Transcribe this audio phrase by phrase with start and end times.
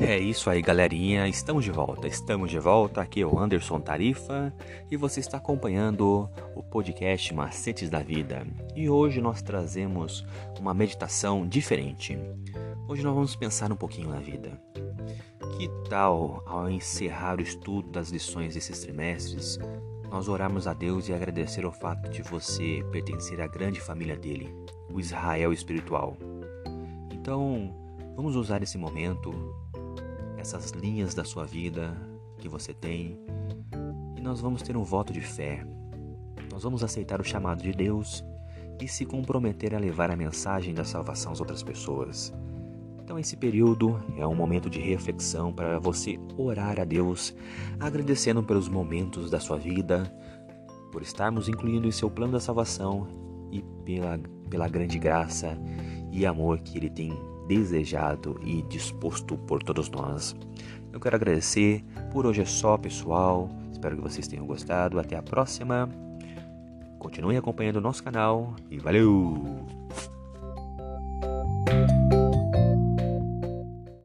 [0.00, 1.26] É isso aí, galerinha.
[1.26, 2.06] Estamos de volta.
[2.06, 3.00] Estamos de volta.
[3.00, 4.54] Aqui é o Anderson Tarifa
[4.88, 8.46] e você está acompanhando o podcast Macetes da Vida.
[8.76, 10.24] E hoje nós trazemos
[10.60, 12.16] uma meditação diferente.
[12.86, 14.52] Hoje nós vamos pensar um pouquinho na vida.
[15.56, 19.58] Que tal, ao encerrar o estudo das lições desses trimestres,
[20.08, 24.54] nós orarmos a Deus e agradecer o fato de você pertencer à grande família dele,
[24.92, 26.16] o Israel espiritual?
[27.12, 27.74] Então,
[28.14, 29.34] vamos usar esse momento
[30.38, 31.94] essas linhas da sua vida
[32.38, 33.18] que você tem
[34.16, 35.66] e nós vamos ter um voto de fé.
[36.50, 38.24] Nós vamos aceitar o chamado de Deus
[38.80, 42.32] e se comprometer a levar a mensagem da salvação às outras pessoas.
[43.02, 47.34] Então, esse período é um momento de reflexão para você orar a Deus,
[47.80, 50.12] agradecendo pelos momentos da sua vida,
[50.92, 53.08] por estarmos incluindo em seu plano da salvação
[53.50, 54.18] e pela,
[54.50, 55.58] pela grande graça
[56.12, 60.36] e amor que Ele tem desejado e disposto por todos nós.
[60.92, 61.82] Eu quero agradecer.
[62.12, 63.48] Por hoje é só, pessoal.
[63.72, 65.00] Espero que vocês tenham gostado.
[65.00, 65.88] Até a próxima.
[66.98, 69.77] Continue acompanhando o nosso canal e valeu!